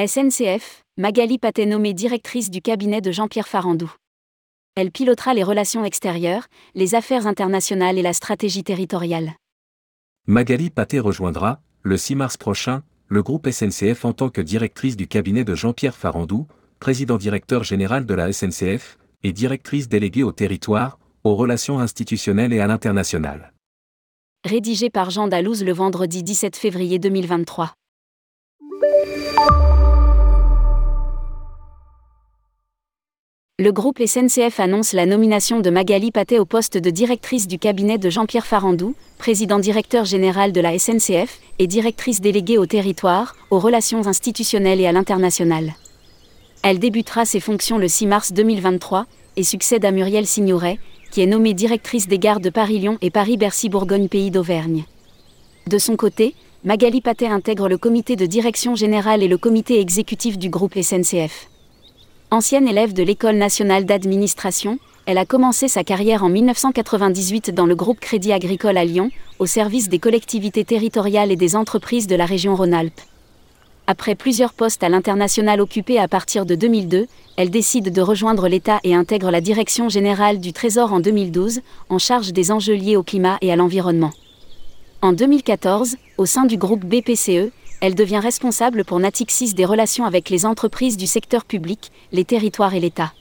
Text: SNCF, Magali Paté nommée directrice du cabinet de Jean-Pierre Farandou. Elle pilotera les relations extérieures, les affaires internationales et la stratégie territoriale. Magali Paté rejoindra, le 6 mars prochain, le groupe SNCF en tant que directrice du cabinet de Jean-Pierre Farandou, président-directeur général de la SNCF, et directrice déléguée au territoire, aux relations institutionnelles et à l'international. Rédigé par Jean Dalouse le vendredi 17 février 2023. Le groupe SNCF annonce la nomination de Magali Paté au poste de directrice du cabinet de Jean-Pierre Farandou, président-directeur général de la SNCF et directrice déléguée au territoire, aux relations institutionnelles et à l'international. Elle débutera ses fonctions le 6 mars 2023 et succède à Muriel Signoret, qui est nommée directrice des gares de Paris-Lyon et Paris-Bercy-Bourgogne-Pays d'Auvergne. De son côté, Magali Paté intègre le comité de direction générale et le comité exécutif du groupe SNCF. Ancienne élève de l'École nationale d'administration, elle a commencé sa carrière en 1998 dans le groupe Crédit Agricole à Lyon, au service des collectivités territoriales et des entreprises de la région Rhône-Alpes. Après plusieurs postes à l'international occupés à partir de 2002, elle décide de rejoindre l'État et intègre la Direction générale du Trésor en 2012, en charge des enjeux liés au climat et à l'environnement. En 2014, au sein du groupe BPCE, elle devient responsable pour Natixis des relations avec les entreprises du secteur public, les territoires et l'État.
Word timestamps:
SNCF, 0.00 0.84
Magali 0.96 1.38
Paté 1.38 1.66
nommée 1.66 1.92
directrice 1.92 2.50
du 2.50 2.62
cabinet 2.62 3.00
de 3.00 3.10
Jean-Pierre 3.10 3.48
Farandou. 3.48 3.92
Elle 4.76 4.92
pilotera 4.92 5.34
les 5.34 5.42
relations 5.42 5.84
extérieures, 5.84 6.46
les 6.76 6.94
affaires 6.94 7.26
internationales 7.26 7.98
et 7.98 8.02
la 8.02 8.12
stratégie 8.12 8.62
territoriale. 8.62 9.32
Magali 10.28 10.70
Paté 10.70 11.00
rejoindra, 11.00 11.60
le 11.82 11.96
6 11.96 12.14
mars 12.14 12.36
prochain, 12.36 12.84
le 13.08 13.24
groupe 13.24 13.50
SNCF 13.50 14.04
en 14.04 14.12
tant 14.12 14.28
que 14.28 14.40
directrice 14.40 14.96
du 14.96 15.08
cabinet 15.08 15.42
de 15.42 15.56
Jean-Pierre 15.56 15.96
Farandou, 15.96 16.46
président-directeur 16.78 17.64
général 17.64 18.06
de 18.06 18.14
la 18.14 18.32
SNCF, 18.32 18.98
et 19.24 19.32
directrice 19.32 19.88
déléguée 19.88 20.22
au 20.22 20.30
territoire, 20.30 21.00
aux 21.24 21.34
relations 21.34 21.80
institutionnelles 21.80 22.52
et 22.52 22.60
à 22.60 22.68
l'international. 22.68 23.52
Rédigé 24.44 24.90
par 24.90 25.10
Jean 25.10 25.26
Dalouse 25.26 25.64
le 25.64 25.72
vendredi 25.72 26.22
17 26.22 26.54
février 26.54 27.00
2023. 27.00 27.74
Le 33.60 33.72
groupe 33.72 34.00
SNCF 34.00 34.60
annonce 34.60 34.92
la 34.92 35.04
nomination 35.04 35.58
de 35.58 35.68
Magali 35.68 36.12
Paté 36.12 36.38
au 36.38 36.44
poste 36.44 36.78
de 36.78 36.90
directrice 36.90 37.48
du 37.48 37.58
cabinet 37.58 37.98
de 37.98 38.08
Jean-Pierre 38.08 38.46
Farandou, 38.46 38.94
président-directeur 39.18 40.04
général 40.04 40.52
de 40.52 40.60
la 40.60 40.78
SNCF 40.78 41.40
et 41.58 41.66
directrice 41.66 42.20
déléguée 42.20 42.56
au 42.56 42.66
territoire, 42.66 43.34
aux 43.50 43.58
relations 43.58 44.06
institutionnelles 44.06 44.80
et 44.80 44.86
à 44.86 44.92
l'international. 44.92 45.74
Elle 46.62 46.78
débutera 46.78 47.24
ses 47.24 47.40
fonctions 47.40 47.78
le 47.78 47.88
6 47.88 48.06
mars 48.06 48.32
2023 48.32 49.06
et 49.34 49.42
succède 49.42 49.84
à 49.84 49.90
Muriel 49.90 50.28
Signoret, 50.28 50.78
qui 51.10 51.22
est 51.22 51.26
nommée 51.26 51.52
directrice 51.52 52.06
des 52.06 52.20
gares 52.20 52.38
de 52.38 52.50
Paris-Lyon 52.50 52.96
et 53.02 53.10
Paris-Bercy-Bourgogne-Pays 53.10 54.30
d'Auvergne. 54.30 54.84
De 55.66 55.78
son 55.78 55.96
côté, 55.96 56.36
Magali 56.62 57.00
Paté 57.00 57.26
intègre 57.26 57.68
le 57.68 57.76
comité 57.76 58.14
de 58.14 58.24
direction 58.24 58.76
générale 58.76 59.24
et 59.24 59.28
le 59.28 59.36
comité 59.36 59.80
exécutif 59.80 60.38
du 60.38 60.48
groupe 60.48 60.80
SNCF. 60.80 61.48
Ancienne 62.30 62.68
élève 62.68 62.92
de 62.92 63.02
l'École 63.02 63.36
nationale 63.36 63.86
d'administration, 63.86 64.78
elle 65.06 65.16
a 65.16 65.24
commencé 65.24 65.66
sa 65.66 65.82
carrière 65.82 66.22
en 66.22 66.28
1998 66.28 67.54
dans 67.54 67.64
le 67.64 67.74
groupe 67.74 68.00
Crédit 68.00 68.34
Agricole 68.34 68.76
à 68.76 68.84
Lyon, 68.84 69.10
au 69.38 69.46
service 69.46 69.88
des 69.88 69.98
collectivités 69.98 70.66
territoriales 70.66 71.32
et 71.32 71.36
des 71.36 71.56
entreprises 71.56 72.06
de 72.06 72.14
la 72.14 72.26
région 72.26 72.54
Rhône-Alpes. 72.54 73.00
Après 73.86 74.14
plusieurs 74.14 74.52
postes 74.52 74.82
à 74.82 74.90
l'international 74.90 75.62
occupés 75.62 75.98
à 75.98 76.06
partir 76.06 76.44
de 76.44 76.54
2002, 76.54 77.06
elle 77.38 77.48
décide 77.48 77.94
de 77.94 78.02
rejoindre 78.02 78.46
l'État 78.46 78.78
et 78.84 78.94
intègre 78.94 79.30
la 79.30 79.40
Direction 79.40 79.88
générale 79.88 80.38
du 80.38 80.52
Trésor 80.52 80.92
en 80.92 81.00
2012, 81.00 81.62
en 81.88 81.98
charge 81.98 82.34
des 82.34 82.52
enjeux 82.52 82.74
liés 82.74 82.96
au 82.96 83.02
climat 83.02 83.38
et 83.40 83.50
à 83.50 83.56
l'environnement. 83.56 84.10
En 85.00 85.14
2014, 85.14 85.96
au 86.18 86.26
sein 86.26 86.44
du 86.44 86.58
groupe 86.58 86.84
BPCE, 86.84 87.52
elle 87.80 87.94
devient 87.94 88.18
responsable 88.18 88.84
pour 88.84 88.98
Natixis 88.98 89.54
des 89.54 89.64
relations 89.64 90.04
avec 90.04 90.30
les 90.30 90.46
entreprises 90.46 90.96
du 90.96 91.06
secteur 91.06 91.44
public, 91.44 91.92
les 92.12 92.24
territoires 92.24 92.74
et 92.74 92.80
l'État. 92.80 93.12